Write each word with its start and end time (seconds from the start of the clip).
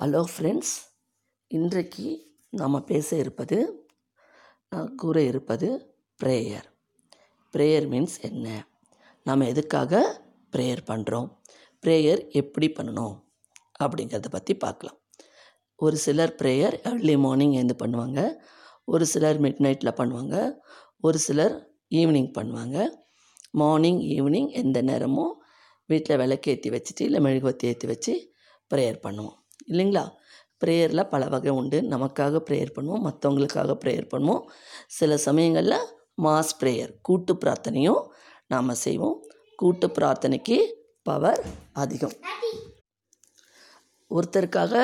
Hello 0.00 0.20
friends 0.32 0.72
இன்றைக்கு 1.50 2.04
நாம் 2.50 2.76
பேச 2.90 3.16
இருப்பது 3.16 3.56
நான் 4.72 4.90
கூற 4.94 5.16
இருப்பது 5.30 5.68
ப்ரேயர் 6.20 6.66
ப்ரேயர் 7.54 7.86
மீன்ஸ் 7.92 8.14
என்ன? 8.28 8.46
நாம் 9.26 9.42
எதுக்காக 9.52 10.02
ப்ரேயர் 10.52 10.82
பண்ணுறோம் 10.90 11.26
ப்ரேயர் 11.82 12.22
எப்படி 12.40 12.68
பண்ணணும்? 12.76 13.16
அப்படிங்கிறத 13.84 14.30
பற்றி 14.36 14.54
பார்க்கலாம். 14.64 14.98
ஒரு 15.78 15.98
சிலர் 16.04 16.34
ப்ரேயர் 16.42 16.76
ஏர்லி 16.90 17.16
மார்னிங் 17.24 17.56
எழுந்து 17.58 17.76
பண்ணுவாங்க. 17.82 18.20
ஒரு 18.84 19.06
சிலர் 19.14 19.42
மிட் 19.46 19.60
நைட்டில் 19.66 19.98
பண்ணுவாங்க. 20.02 20.36
ஒரு 21.00 21.20
சிலர் 21.26 21.56
ஈவினிங் 22.02 22.32
பண்ணுவாங்க. 22.38 22.78
மார்னிங் 23.62 24.00
ஈவினிங் 24.16 24.50
எந்த 24.62 24.80
நேரமும் 24.82 25.34
வீட்டில் 25.86 26.20
விளக்கேற்றி 26.24 26.70
வச்சுட்டு 26.76 27.04
இல்லை 27.08 27.22
மெழுகுவத்தி 27.28 27.72
ஏற்றி 27.72 27.88
வச்சு 27.94 28.14
ப்ரேயர் 28.70 29.04
பண்ணுவோம். 29.08 29.37
இல்லைங்களா? 29.70 30.04
ப்ரேயரில் 30.62 31.08
பல 31.12 31.24
வகை 31.34 31.52
உண்டு. 31.60 31.78
நமக்காக 31.94 32.40
ப்ரேயர் 32.48 32.74
பண்ணுவோம் 32.76 33.04
மற்றவங்களுக்காக 33.08 33.76
ப்ரேயர் 33.82 34.08
பண்ணுவோம். 34.14 34.44
சில 34.98 35.16
சமயங்களில் 35.26 35.84
மாஸ் 36.24 36.54
ப்ரேயர் 36.60 36.92
கூட்டு 37.08 37.34
பிரார்த்தனையும் 37.42 38.02
நாம் 38.52 38.80
செய்வோம். 38.86 39.18
கூட்டு 39.56 39.86
பிரார்த்தனைக்கு 39.98 40.58
பவர் 41.02 41.42
அதிகம். 41.82 42.16
ஒருத்தருக்காக 44.10 44.74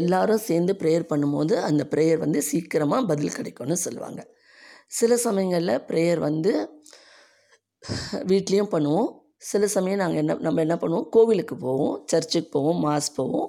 எல்லாரும் 0.00 0.44
சேர்ந்து 0.48 0.72
ப்ரேயர் 0.80 1.10
பண்ணும்போது 1.12 1.54
அந்த 1.68 1.82
ப்ரேயர் 1.92 2.22
வந்து 2.24 2.40
சீக்கிரமாக 2.42 3.06
பதில் 3.10 3.36
கிடைக்கும்னு 3.36 3.76
சொல்லுவாங்க. 3.86 4.20
சில 4.98 5.16
சமயங்களில் 5.16 5.82
ப்ரேயர் 5.88 6.20
வந்து 6.28 6.52
வீட்லேயும் 8.30 8.72
பண்ணுவோம். 8.74 9.10
சில 9.50 9.66
சமயம் 9.66 10.02
நாங்கள் 10.02 10.20
என்ன 10.22 10.34
நம்ம 10.46 10.60
என்ன 10.60 10.76
பண்ணுவோம்? 10.82 11.08
கோவிலுக்கு 11.14 11.56
போவோம் 11.56 11.96
சர்ச்சுக்கு 12.12 12.50
போவோம் 12.56 12.78
மாஸ் 12.86 13.10
போவோம். 13.16 13.48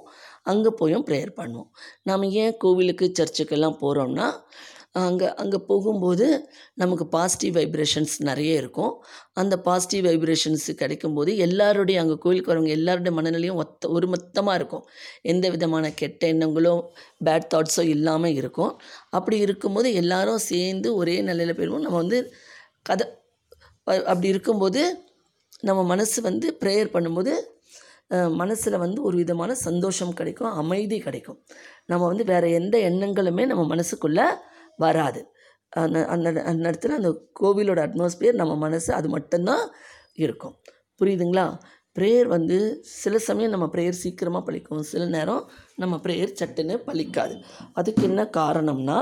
அங்கே 0.52 0.70
போயும் 0.80 1.04
ப்ரேயர் 1.08 1.32
பண்ணுவோம். 1.40 1.68
நாம் 2.08 2.24
ஏன் 2.42 2.56
கோவிலுக்கு 2.64 3.06
சர்ச்சுக்கெல்லாம் 3.18 3.78
போகிறோம்னா 3.82 4.28
அங்கே 5.00 5.26
அங்கே 5.42 5.58
போகும்போது 5.70 6.26
நமக்கு 6.80 7.04
பாசிட்டிவ் 7.14 7.54
வைப்ரேஷன்ஸ் 7.58 8.14
நிறைய 8.28 8.52
இருக்கும். 8.60 8.92
அந்த 9.40 9.54
பாசிட்டிவ் 9.66 10.04
வைப்ரேஷன்ஸ் 10.08 10.66
கிடைக்கும்போது 10.82 11.30
எல்லாருடைய 11.46 11.96
அங்கே 12.02 12.16
கோயிலுக்கு 12.22 12.52
வரவங்க 12.52 12.72
எல்லாருடைய 12.78 13.12
மனநிலையும் 13.18 13.60
ஒத்த 13.62 13.90
ஒரு 13.96 14.06
மொத்தமாக 14.14 14.58
இருக்கும். 14.60 14.84
எந்த 15.32 15.48
விதமான 15.54 15.90
கெட்ட 16.00 16.22
எண்ணங்களோ 16.34 16.74
பேட் 17.28 17.50
தாட்ஸோ 17.54 17.84
இல்லாமல் 17.96 18.38
இருக்கும். 18.40 18.72
அப்படி 19.18 19.38
இருக்கும்போது 19.46 19.90
எல்லாரும் 20.02 20.42
சேர்ந்து 20.50 20.90
ஒரே 21.00 21.16
நிலையில் 21.30 21.56
போயிடுவோம் 21.60 21.86
நம்ம 21.88 22.00
வந்து 22.04 22.20
கதை 22.90 23.06
அப்படி 24.12 24.28
இருக்கும்போது 24.34 24.82
நம்ம 25.68 25.80
மனசு 25.92 26.18
வந்து 26.28 26.46
ப்ரேயர் 26.62 26.94
பண்ணும்போது 26.96 27.34
மனசில் 28.10 28.78
வந்து 28.78 29.02
ஒரு 29.02 29.16
விதமான 29.16 29.54
சந்தோஷம் 29.54 30.12
கிடைக்கும் 30.12 30.52
அமைதி 30.52 30.98
கிடைக்கும். 30.98 31.38
நம்ம 31.86 32.02
வந்து 32.06 32.24
வேறு 32.24 32.48
எந்த 32.52 32.76
எண்ணங்களுமே 32.90 33.46
நம்ம 33.46 33.64
மனசுக்குள்ளே 33.74 34.26
வராது. 34.76 35.20
அந்த 35.72 35.98
அந்த 36.06 36.28
அந்த 36.42 36.62
இடத்துல 36.70 36.96
அந்த 37.00 37.10
கோவிலோட 37.40 37.80
அட்மாஸ்பியர் 37.86 38.32
நம்ம 38.32 38.56
மனசு 38.56 38.90
அது 38.94 39.08
மட்டும்தான் 39.08 39.64
இருக்கும். 40.16 40.54
புரியுதுங்களா? 41.00 41.46
ப்ரேயர் 41.96 42.26
வந்து 42.26 42.56
சில 42.82 43.18
சமயம் 43.18 43.50
நம்ம 43.50 43.66
ப்ரேயர் 43.74 44.00
சீக்கிரமாக 44.02 44.42
பழிக்கும் 44.46 44.80
சில 44.80 45.04
நேரம் 45.06 45.42
நம்ம 45.76 45.94
ப்ரேயர் 45.96 46.38
சட்டுன்னு 46.40 46.74
பழிக்காது 46.86 47.34
அதுக்கு 47.72 48.02
என்ன 48.02 48.22
காரணம்னா 48.36 48.98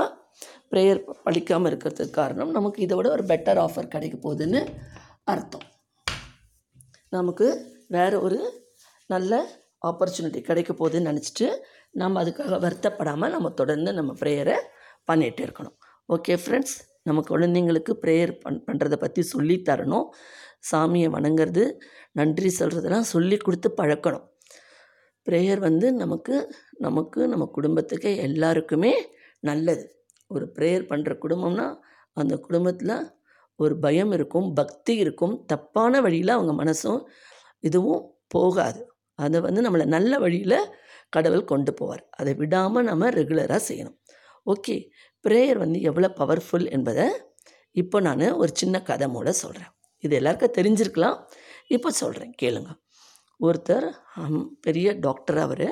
ப்ரேயர் 0.71 1.01
பழிக்காமல் 1.25 1.69
இருக்கிறதுக்கு 1.71 2.09
காரணம் 2.09 2.51
நமக்கு 2.51 2.79
இதை 2.81 2.97
விட 2.97 3.09
ஒரு 3.09 3.23
பெட்டர் 3.23 3.59
ஆஃபர் 3.59 3.87
கிடைக்க 3.87 4.15
போகுதுன்னு 4.17 4.61
அர்த்தம். 5.23 5.65
நமக்கு 7.09 7.47
வேறு 7.87 8.21
ஒரு 8.21 8.39
நல்ல 9.05 9.41
ஆப்பர்ச்சுனிட்டி 9.89 10.39
கிடைக்க 10.41 10.71
போகுதுன்னு 10.73 11.09
நினச்சிட்டு 11.11 11.47
நம்ம 12.01 12.23
அதுக்காக 12.23 12.59
வருத்தப்படாமல் 12.65 13.33
நம்ம 13.35 13.49
தொடர்ந்து 13.49 13.93
நம்ம 13.93 14.11
ப்ரேயரை 14.21 14.55
பண்ணிகிட்டு 15.09 15.41
இருக்கணும். 15.45 15.75
ஓகே 16.09 16.33
ஃப்ரெண்ட்ஸ் 16.43 16.75
நம்ம 17.07 17.21
குழந்தைங்களுக்கு 17.29 17.93
ப்ரேயர் 18.03 18.31
பண் 18.43 18.63
பண்ணுறதை 18.67 18.97
பற்றி 19.03 19.21
சொல்லி 19.21 19.55
தரணும். 19.69 20.07
சாமியை 20.71 21.09
வணங்குறது 21.17 21.63
நன்றி 22.11 22.49
சொல்கிறதெல்லாம் 22.59 23.11
சொல்லி 23.13 23.37
கொடுத்து 23.37 23.69
பழக்கணும். 23.81 24.25
ப்ரேயர் 25.27 25.61
வந்து 25.67 25.87
நமக்கு 25.93 26.35
நமக்கு 26.77 27.19
நம்ம 27.27 27.45
குடும்பத்துக்கு 27.57 28.09
எல்லாருக்குமே 28.27 28.93
நல்லது. 29.39 29.85
ஒரு 30.27 30.45
ப்ரேயர் 30.55 30.89
பண்ணுற 30.91 31.13
குடும்பம்னா 31.25 31.67
அந்த 32.13 32.35
குடும்பத்தில் 32.37 32.95
ஒரு 33.55 33.73
பயம் 33.79 34.11
இருக்கும் 34.11 34.47
பக்தி 34.53 34.93
இருக்கும். 34.97 35.45
தப்பான 35.45 36.01
வழியில் 36.01 36.35
அவங்க 36.37 36.53
மனசும் 36.63 36.99
இதுவும் 37.59 38.03
போகாது. 38.27 38.81
அதை 39.23 39.39
வந்து 39.47 39.61
நம்மளை 39.65 39.85
நல்ல 39.95 40.19
வழியில் 40.23 40.57
கடவுள் 41.15 41.49
கொண்டு 41.51 41.71
போவார். 41.79 42.03
அதை 42.19 42.31
விடாமல் 42.41 42.87
நம்ம 42.89 43.09
ரெகுலராக 43.19 43.61
செய்யணும். 43.69 43.97
ஓகே. 44.53 44.75
ப்ரேயர் 45.25 45.59
வந்து 45.63 45.79
எவ்வளோ 45.89 46.09
பவர்ஃபுல் 46.21 46.67
என்பதை 46.77 47.05
இப்போ 47.81 47.97
நான் 48.07 48.25
ஒரு 48.41 48.51
சின்ன 48.61 48.75
கதை 48.89 49.07
மூல 49.15 49.31
சொல்கிறேன் 49.43 49.71
இது 50.03 50.13
எல்லாருக்கும் 50.19 50.57
தெரிஞ்சிருக்கலாம். 50.57 51.17
இப்போ 51.75 51.89
சொல்கிறேன் 52.01 52.33
கேளுங்க. 52.41 52.71
ஒருத்தர் 53.39 53.87
பெரிய 54.65 54.87
டாக்டர் 55.05 55.39
அவர் 55.45 55.67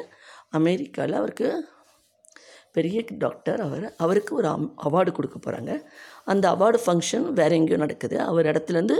அமெரிக்காவில் 0.59 1.19
அவருக்கு 1.19 1.49
பெரிய 2.77 2.99
டாக்டர் 3.23 3.59
அவர் 3.65 3.85
அவருக்கு 4.03 4.31
ஒரு 4.39 4.47
அவார்டு 4.87 5.11
கொடுக்க 5.17 5.37
போகிறாங்க 5.39 5.71
அந்த 6.31 6.45
அவார்டு 6.55 6.79
ஃபங்க்ஷன் 6.85 7.25
வேறு 7.39 7.57
எங்கேயோ 7.59 7.79
நடக்குது. 7.83 8.17
அவர் 8.29 8.49
இடத்துலேருந்து 8.51 8.97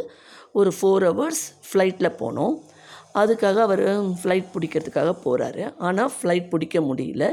ஒரு 0.60 0.72
ஃபோர் 0.78 1.06
ஹவர்ஸ் 1.10 1.44
ஃப்ளைட்டில் 1.68 2.18
போனோம். 2.22 2.56
அதுக்காக 3.22 3.58
அவர் 3.68 3.84
ஃப்ளைட் 4.20 4.48
பிடிக்கிறதுக்காக 4.54 5.12
போகிறாரு 5.26 5.64
ஆனால் 5.88 6.12
ஃப்ளைட் 6.18 6.48
பிடிக்க 6.54 6.78
முடியல. 6.90 7.26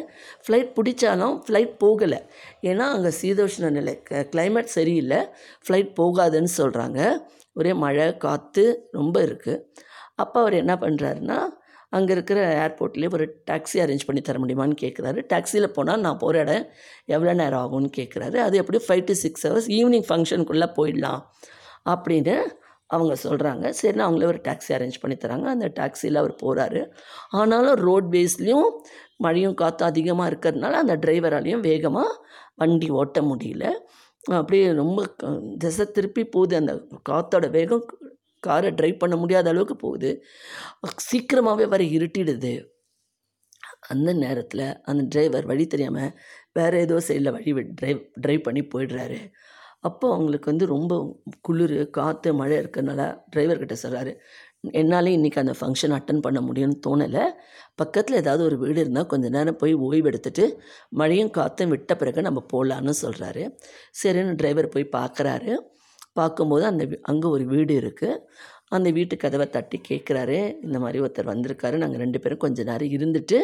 ஃப்ளைட் 0.44 0.72
பிடிச்சாலும் 0.76 1.36
ஃப்ளைட் 1.46 1.72
போகலை. 1.84 2.20
ஏன்னா 2.70 2.86
அங்கே 2.96 3.12
சீதோஷ்ண 3.20 3.70
நிலை. 3.70 3.94
கிளைமேட் 4.34 4.74
சரியில்லை. 4.78 5.20
ஃப்ளைட் 5.66 5.92
போகாதுன்னு 6.00 6.52
சொல்கிறாங்க 6.60 7.00
ஒரே 7.56 7.72
மழை 7.84 8.06
காற்று 8.18 8.66
ரொம்ப 8.92 9.16
இருக்குது 9.28 9.62
அப்போ 10.22 10.36
அவர் 10.40 10.54
என்ன 10.62 10.74
பண்ணுறாருன்னா 10.84 11.38
அங்கே 11.92 12.12
இருக்கிற 12.14 12.40
ஏர்போர்ட்லேயே 12.64 13.12
ஒரு 13.12 13.24
டாக்ஸி 13.50 13.78
அரேஞ்ச் 13.84 14.04
பண்ணி 14.08 14.20
தர 14.20 14.38
முடியுமான்னு 14.38 14.76
கேட்குறாரு 14.82 15.20
டாக்ஸியில் 15.32 15.74
போனால் 15.76 16.02
நான் 16.04 16.18
போகிற 16.18 16.42
இடம் 16.44 16.66
எவ்வளோ 17.14 17.32
நேரம் 17.32 17.62
ஆகும்னு 17.62 17.90
கேட்குறாரு 17.96 18.38
அது 18.38 18.56
எப்படி 18.56 18.80
five 18.86 19.02
to 19.08 19.14
six 19.22 19.46
hours 19.46 19.68
evening 19.78 20.06
ஃபங்க்ஷனுக்குள்ளே 20.08 20.68
போயிடலாம் 20.78 21.22
அப்படின்னு 21.86 22.36
அவங்க 22.94 23.14
சொல்கிறாங்க 23.24 23.66
சரின்னு 23.80 24.04
அவங்களே 24.06 24.30
ஒரு 24.32 24.40
டாக்ஸி 24.48 24.70
அரேஞ்ச் 24.76 25.00
பண்ணி 25.02 25.16
தராங்க. 25.24 25.46
அந்த 25.54 25.66
டாக்ஸியில் 25.78 26.20
அவர் 26.22 26.34
போகிறாரு 26.42 26.82
ஆனாலும் 27.40 27.78
ரோட் 27.86 28.08
பேஸ்லேயும் 28.14 28.70
மழையும் 29.24 29.58
காற்று 29.60 29.84
அதிகமாக 29.90 30.30
இருக்கிறதுனால 30.32 30.78
அந்த 30.82 30.94
டிரைவராலையும் 31.04 31.64
வேகமாக 31.68 32.16
வண்டி 32.62 32.88
ஓட்ட 33.00 33.20
முடியல. 33.30 33.64
அப்படியே 34.40 34.64
ரொம்ப 34.80 35.00
திசை 35.62 35.84
திருப்பி 35.96 36.22
போகுது. 36.34 36.54
அந்த 36.60 36.72
காற்றோட 37.10 37.46
வேகம் 37.58 37.84
காரை 38.46 38.70
ட்ரைவ் 38.78 39.00
பண்ண 39.02 39.14
முடியாத 39.22 39.48
அளவுக்கு 39.52 39.76
போகுது. 39.76 40.10
சீக்கிரமாகவே 41.08 41.64
வர 41.74 41.82
இருட்டிடுது. 41.96 42.52
அந்த 43.92 44.10
நேரத்தில் 44.22 44.66
அந்த 44.90 45.02
டிரைவர் 45.12 45.46
வழி 45.50 45.64
தெரியாமல் 45.66 46.12
வேறு 46.58 46.80
ஏதோ 46.84 46.96
சைடில் 47.06 47.34
வழி 47.36 47.52
ட்ரைவ் 47.80 48.00
ட்ரைவ் 48.24 48.46
பண்ணி 48.46 48.62
போயிடுறாரு. 48.72 49.18
அப்போ 49.84 50.06
அவங்களுக்கு 50.14 50.50
வந்து 50.50 50.66
ரொம்ப 50.66 50.92
குளிர் 51.40 51.90
காற்று 51.90 52.30
மழை 52.34 52.56
இருக்கிறனால 52.58 53.02
டிரைவர்கிட்ட 53.32 53.76
சொல்கிறாரு 53.82 54.12
என்னால் 54.72 55.06
இன்றைக்கி 55.06 55.38
அந்த 55.38 55.54
ஃபங்க்ஷன் 55.60 55.94
அட்டன் 55.96 56.20
பண்ண 56.20 56.38
முடியும்னு 56.40 56.76
தோணலை. 56.86 57.24
பக்கத்தில் 57.74 58.16
ஏதாவது 58.16 58.42
ஒரு 58.44 58.56
வீடு 58.58 58.80
இருந்தால் 58.80 59.06
கொஞ்சம் 59.06 59.30
நேரம் 59.30 59.56
போய் 59.56 59.74
ஓய்வு 59.86 60.08
எடுத்துட்டு 60.08 60.44
மழையும் 60.90 61.30
காற்றும் 61.30 61.68
விட்ட 61.68 61.94
பிறகு 61.94 62.22
நம்ம 62.22 62.42
போகலான்னு 62.52 62.94
சொல்கிறாரு 63.02 63.44
சரின்னு 64.02 64.34
டிரைவர் 64.34 64.68
போய் 64.68 64.92
பார்க்குறாரு 64.92 65.54
பார்க்கும்போது 66.12 66.64
அந்த 66.64 66.84
அங்கே 67.02 67.26
ஒரு 67.26 67.44
வீடு 67.44 67.74
இருக்குது 67.80 68.22
அந்த 68.76 68.88
வீட்டு 68.96 69.14
கதவை 69.16 69.46
தட்டி 69.56 69.78
கேட்குறாரு 69.88 70.38
இந்த 70.62 70.78
மாதிரி 70.78 70.98
ஒருத்தர் 71.04 71.30
வந்திருக்காரு. 71.32 71.76
நாங்கள் 71.82 72.02
ரெண்டு 72.04 72.20
பேரும் 72.20 72.42
கொஞ்சம் 72.44 72.68
நேரம் 72.70 72.94
இருந்துட்டு 72.96 73.38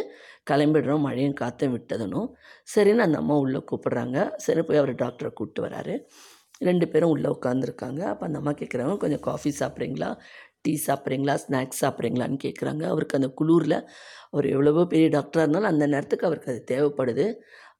கிளம்பிடுறோம். 0.50 1.04
மழையும் 1.08 1.38
காற்றும் 1.42 1.74
விட்டதனும் 1.76 2.28
சரின்னு 2.74 3.04
அந்த 3.08 3.18
அம்மா 3.18 3.36
உள்ளே 3.44 3.60
கூப்பிட்றாங்க. 3.70 4.18
சரி 4.46 4.62
போய் 4.62 4.82
அவர் 4.82 4.94
டாக்டரை 4.94 5.30
கூப்பிட்டு 5.32 5.64
வராரு. 5.66 5.96
ரெண்டு 6.58 6.86
பேரும் 6.88 7.10
உள்ளே 7.10 7.28
உட்காந்துருக்காங்க 7.30 8.00
அப்போ 8.10 8.24
அந்த 8.26 8.38
அம்மா 8.38 8.52
கேட்குறவங்க 8.52 8.96
கொஞ்சம் 8.96 9.24
காஃபி 9.28 9.50
சாப்பிட்றீங்களா? 9.60 10.10
டீ 10.66 10.74
சாப்பிட்றீங்களா? 10.86 11.34
ஸ்நாக்ஸ் 11.44 11.82
சாப்பிட்றீங்களான்னு 11.84 12.38
கேட்குறாங்க. 12.46 12.82
அவருக்கு 12.92 13.18
அந்த 13.20 13.28
குளூரில் 13.40 13.78
அவர் 14.32 14.46
எவ்வளவோ 14.54 14.82
பெரிய 14.92 15.08
டாக்டராக 15.16 15.44
இருந்தாலும் 15.46 15.72
அந்த 15.74 15.84
நேரத்துக்கு 15.94 16.28
அவருக்கு 16.28 16.52
அது 16.54 16.62
தேவைப்படுது. 16.72 17.26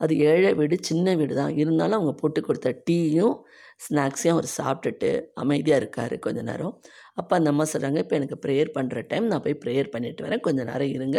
அது 0.04 0.14
ஏழை 0.30 0.50
வீடு 0.58 0.76
சின்ன 0.88 1.14
வீடு 1.20 1.34
தான். 1.40 1.52
இருந்தாலும் 1.62 1.98
அவங்க 1.98 2.12
போட்டு 2.22 2.40
கொடுத்த 2.48 2.70
டீயும் 2.88 3.36
ஸ்நாக்ஸையும் 3.84 4.34
அவர் 4.36 4.48
சாப்பிட்டுட்டு 4.58 5.10
அமைதியாக 5.42 5.80
இருக்கார் 5.82 6.14
கொஞ்ச 6.26 6.40
நேரம். 6.50 6.74
அப்போ 7.20 7.32
அந்த 7.38 7.48
அம்மா 7.52 7.64
சொல்கிறாங்க 7.72 7.98
இப்போ 8.04 8.16
எனக்கு 8.20 8.36
ப்ரேயர் 8.44 8.70
பண்ணுற 8.76 9.02
டைம் 9.12 9.26
நான் 9.32 9.44
போய் 9.46 9.60
ப்ரேயர் 9.64 9.92
பண்ணிட்டு 9.94 10.24
வரேன். 10.26 10.42
கொஞ்சம் 10.46 10.68
நேரம் 10.70 10.92
இருங்க. 10.96 11.18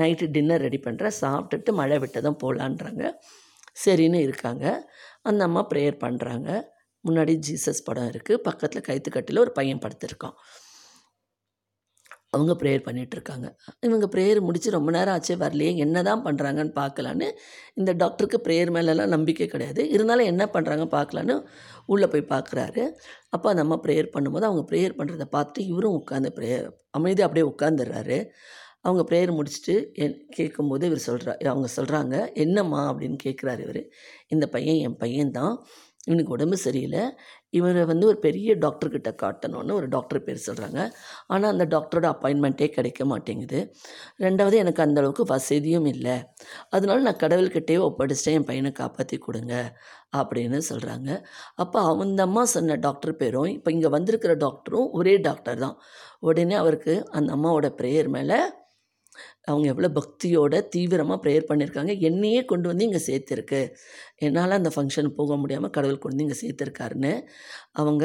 நைட்டு 0.00 0.28
டின்னர் 0.36 0.64
ரெடி 0.66 0.80
பண்ணுறேன் 0.86 1.16
சாப்பிட்டுட்டு 1.22 1.72
மழை 1.80 1.98
விட்டதும் 2.04 2.40
போகலான்றாங்க 2.44 3.04
சரின்னு 3.84 4.20
இருக்காங்க. 4.26 4.66
அந்த 5.30 5.42
அம்மா 5.48 5.62
ப்ரேயர் 5.72 5.98
பண்ணுறாங்க 6.06 6.50
முன்னாடி 7.04 7.32
ஜீசஸ் 7.46 7.86
படம் 7.88 8.10
இருக்குது 8.12 8.42
பக்கத்தில் 8.48 8.86
கைத்துக்கட்டில் 8.88 9.42
ஒரு 9.44 9.52
பையன் 9.58 9.82
படுத்திருக்கான். 9.84 10.36
அவங்க 12.36 12.54
ப்ரேயர் 12.60 12.84
பண்ணிகிட்ருக்காங்க 12.88 13.46
இவங்க 13.86 14.06
ப்ரேயர் 14.14 14.40
முடித்து 14.48 14.76
ரொம்ப 14.76 14.90
நேரம் 14.96 15.14
ஆச்சு 15.14 15.34
வரலையே 15.36 15.72
என்ன 15.84 16.02
தான் 16.08 16.24
பண்ணுறாங்கன்னு 16.26 16.72
பார்க்கலான்னு 16.80 17.28
இந்த 17.74 17.92
டாக்டருக்கு 18.02 18.40
ப்ரேயர் 18.46 18.72
மேலெலாம் 18.76 19.14
நம்பிக்கை 19.16 19.46
கிடையாது. 19.46 19.82
இருந்தாலும் 19.90 20.30
என்ன 20.32 20.44
பண்ணுறாங்க 20.54 20.86
பார்க்கலான்னு 20.96 21.36
உள்ளே 21.86 22.06
போய் 22.06 22.30
பார்க்குறாரு. 22.34 22.84
அப்போ 23.34 23.46
அந்த 23.52 23.64
அம்மா 23.66 23.78
ப்ரேயர் 23.86 24.12
பண்ணும்போது 24.16 24.48
அவங்க 24.50 24.64
ப்ரேயர் 24.70 24.98
பண்ணுறத 25.00 25.26
பார்த்துட்டு 25.36 25.62
இவரும் 25.72 25.98
உட்காந்து 26.00 26.30
ப்ரேயர் 26.38 26.68
அமைதியாக 26.90 27.28
அப்படியே 27.28 27.46
உட்காந்துடுறாரு 27.52 28.18
அவங்க 28.82 29.02
ப்ரேயர் 29.08 29.30
முடிச்சுட்டு 29.38 29.74
என் 29.94 30.16
கேட்கும்போது 30.30 30.84
இவர் 30.90 31.02
சொல்கிறா 31.06 31.32
அவங்க 31.52 31.68
சொல்கிறாங்க 31.76 32.14
என்னம்மா? 32.34 32.82
அப்படின்னு 32.92 33.18
கேட்குறாரு 33.24 33.62
இவர். 33.66 33.82
இந்த 34.34 34.44
பையன் 34.48 34.80
என் 34.86 34.98
பையன்தான். 35.04 35.54
இவனுக்கு 36.06 36.34
உடம்பு 36.36 36.56
சரியில்லை. 36.66 37.02
இவரை 37.58 37.82
வந்து 37.90 38.06
ஒரு 38.10 38.18
பெரிய 38.26 38.50
டாக்டர்கிட்ட 38.64 39.10
காட்டணும்னு 39.22 39.76
ஒரு 39.80 39.86
டாக்டர் 39.94 40.24
பேர் 40.26 40.44
சொல்கிறாங்க 40.46 40.80
ஆனால் 41.32 41.50
அந்த 41.54 41.64
டாக்டரோட 41.74 42.06
அப்பாயின்மெண்ட்டே 42.14 42.68
கிடைக்க 42.76 43.04
மாட்டேங்குது. 43.12 43.60
ரெண்டாவது 44.24 44.56
எனக்கு 44.64 44.84
அந்தளவுக்கு 44.86 45.24
வசதியும் 45.34 45.88
இல்லை. 45.94 46.16
அதனால 46.76 46.98
நான் 47.08 47.22
கடவுள்கிட்டேயே 47.24 47.80
ஒப்படைச்சிட்டேன் 47.88 48.38
என் 48.40 48.48
பையனை 48.50 48.72
காப்பாற்றி 48.82 49.18
கொடுங்க 49.26 49.54
அப்படின்னு 50.20 50.58
சொல்கிறாங்க 50.70 51.10
அப்போ 51.62 51.80
அந்த 52.04 52.22
அம்மா 52.28 52.42
சொன்ன 52.54 52.76
டாக்டர் 52.86 53.18
பேரும் 53.22 53.50
இப்போ 53.56 53.70
இங்கே 53.76 53.90
வந்திருக்கிற 53.96 54.34
டாக்டரும் 54.44 54.88
ஒரே 54.98 55.14
டாக்டர் 55.28 55.58
தான். 55.64 55.76
உடனே 56.28 56.56
அவருக்கு 56.62 56.94
அந்த 57.18 57.30
அம்மாவோட 57.36 57.68
ப்ரேயர் 57.80 58.10
மேலே 58.16 58.38
அவங்க 59.48 59.66
எவ்வளோ 59.72 59.88
பக்தியோட 59.98 60.54
தீவிரமாக 60.74 61.18
ப்ரேயர் 61.24 61.48
பண்ணியிருக்காங்க 61.50 61.92
என்னையே 62.08 62.40
கொண்டு 62.44 62.66
வந்து 62.68 62.86
இங்கே 62.88 63.02
சேர்த்துருக்கு. 63.08 63.60
என்னால் 64.26 64.58
அந்த 64.60 64.70
ஃபங்க்ஷன் 64.76 65.10
போக 65.18 65.36
முடியாமல் 65.36 65.74
கடவுள் 65.76 66.00
கொண்டு 66.00 66.14
வந்து 66.14 66.26
இங்கே 66.26 66.38
சேர்த்துருக்காருன்னு 66.42 67.12
அவங்க 67.72 68.04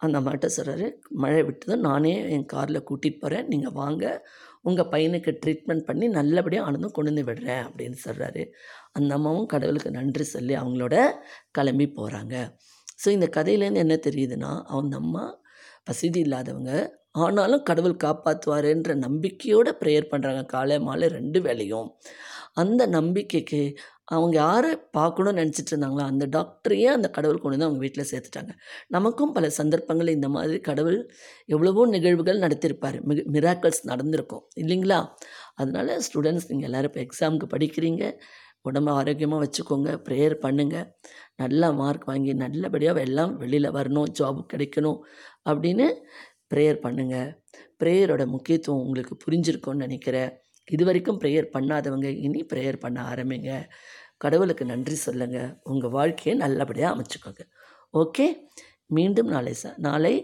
அந்த 0.00 0.16
அம்மாட்ட 0.20 0.48
சொல்கிறாரு 0.56 0.86
மழை 1.22 1.40
விட்டதும் 1.42 1.86
நானே 1.88 2.12
என் 2.34 2.46
காரில் 2.46 2.86
கூட்டிகிட்டு 2.88 3.22
போகிறேன் 3.22 3.48
நீங்கள் 3.48 3.74
வாங்க. 3.74 4.04
உங்கள் 4.62 4.90
பையனுக்கு 4.92 5.30
ட்ரீட்மெண்ட் 5.42 5.84
பண்ணி 5.84 6.06
நல்லபடியாக 6.08 6.66
ஆனந்தம் 6.68 6.94
கொண்டு 6.96 7.10
வந்து 7.12 7.26
விடுறேன் 7.28 7.62
அப்படின்னு 7.66 7.98
சொல்கிறாரு 8.04 8.42
அந்த 8.92 9.10
அம்மாவும் 9.14 9.46
கடவுளுக்கு 9.46 9.90
நன்றி 9.90 10.24
சொல்லி 10.26 10.54
அவங்களோட 10.56 10.96
கிளம்பி 11.50 11.86
போகிறாங்க 11.98 12.34
ஸோ 13.02 13.08
இந்த 13.08 13.26
கதையிலேருந்து 13.36 13.84
என்ன 13.86 13.96
தெரியுதுன்னா 14.08 14.52
அவங்க 14.66 14.94
அம்மா 14.96 15.24
வசதி 15.88 16.20
இல்லாதவங்க 16.20 16.72
ஆனாலும் 17.14 17.66
கடவுள் 17.68 18.02
காப்பாற்றுவாருன்ற 18.04 18.94
நம்பிக்கையோடு 19.06 19.70
ப்ரேயர் 19.82 20.10
பண்ணுறாங்க 20.12 20.42
காலை 20.46 20.76
மாலை 20.88 21.08
ரெண்டு 21.18 21.40
வேலையும் 21.46 21.88
அந்த 22.62 22.82
நம்பிக்கைக்கு 22.96 23.60
அவங்க 24.14 24.34
யாரை 24.36 24.70
பார்க்கணும்னு 24.96 25.40
நினச்சிட்டு 25.40 25.72
இருந்தாங்களோ 25.72 26.04
அந்த 26.10 26.24
டாக்டரையே 26.36 26.88
அந்த 26.96 27.08
கடவுள் 27.16 27.40
கொண்டு 27.40 27.56
வந்து 27.56 27.66
அவங்க 27.68 27.82
வீட்டில் 27.84 28.08
சேர்த்துட்டாங்க. 28.12 28.52
நமக்கும் 28.96 29.34
பல 29.36 29.48
சந்தர்ப்பங்கள் 29.58 30.14
இந்த 30.16 30.28
மாதிரி 30.36 30.58
கடவுள் 30.68 30.98
எவ்வளவோ 31.54 31.82
நிகழ்வுகள் 31.96 32.42
நடத்தியிருப்பார். 32.44 32.98
மிக 33.10 33.24
மிராக்கல்ஸ் 33.34 33.82
நடந்திருக்கும். 33.90 34.44
இல்லைங்களா? 34.62 35.00
அதனால் 35.62 35.92
ஸ்டூடெண்ட்ஸ் 36.06 36.48
நீங்கள் 36.52 36.68
எல்லோரும் 36.70 36.90
இப்போ 36.92 37.02
எக்ஸாமுக்கு 37.06 37.48
படிக்கிறீங்க. 37.54 38.04
உடம்பு 38.68 38.92
ஆரோக்கியமாக 38.98 39.42
வச்சுக்கோங்க. 39.44 39.90
ப்ரேயர் 40.06 40.36
பண்ணுங்கள் 40.46 40.88
நல்லா 41.42 41.68
மார்க் 41.82 42.08
வாங்கி 42.10 42.32
நல்லபடியாக 42.44 43.04
எல்லாம் 43.08 43.34
வெளியில் 43.42 43.74
வரணும். 43.78 44.08
ஜாப் 44.20 44.40
கிடைக்கணும் 44.54 44.98
அப்படின்னு 45.50 45.86
ப்ரேயர் 46.50 46.82
பண்ணுங்கள் 46.84 47.30
ப்ரேயரோட 47.82 48.26
முக்கியத்துவம் 48.26 48.80
உங்களுக்கு 48.80 49.16
புரிஞ்சிருக்கும்னு 49.24 49.84
நினைக்கிறேன். 49.86 50.30
இது 50.68 50.84
வரைக்கும் 50.84 51.20
ப்ரேயர் 51.20 51.52
பண்ணாதவங்க 51.52 52.08
இனி 52.26 52.40
ப்ரேயர் 52.52 52.76
பண்ண 52.76 52.98
ஆரம்பிங்க. 53.12 53.50
கடவுளுக்கு 54.18 54.64
நன்றி 54.64 54.94
சொல்லுங்கள் 54.94 55.50
உங்கள் 55.62 55.90
வாழ்க்கையை 55.90 56.38
நல்லபடியாக 56.38 56.94
அமைச்சுக்கோங்க. 56.94 57.42
ஓகே? 57.94 58.26
மீண்டும் 58.86 59.26
நாளை 59.26 59.54
ச 59.62 59.74
நாளை 59.78 60.14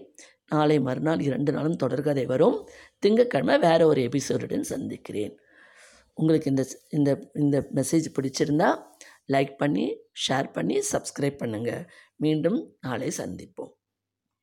நாளை 0.51 0.81
மறுநாள் 0.81 1.21
இரண்டு 1.21 1.53
நாளும் 1.53 1.81
தொடர்கதை 1.83 2.25
வரும். 2.27 2.69
திங்கட்கிழமை 2.99 3.59
வேறு 3.59 3.87
ஒரு 3.87 4.01
எபிசோடுடன் 4.01 4.67
சந்திக்கிறேன். 4.73 5.35
உங்களுக்கு 6.19 6.51
இந்த 6.51 6.65
இந்த 6.91 7.11
இந்த 7.35 7.57
மெசேஜ் 7.75 8.09
பிடிச்சிருந்தா 8.17 8.69
லைக் 9.33 9.55
பண்ணி 9.57 9.87
ஷேர் 10.29 10.53
பண்ணி 10.53 10.77
சப்ஸ்கிரைப் 10.93 11.41
பண்ணுங்கள் 11.43 11.85
மீண்டும் 12.17 12.59
நாளை 12.81 13.11
சந்திப்போம். 13.19 13.73